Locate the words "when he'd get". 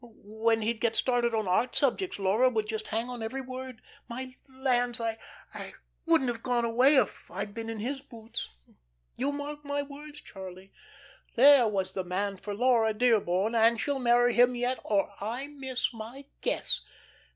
0.03-0.95